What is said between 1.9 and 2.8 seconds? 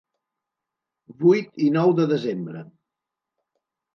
de desembre.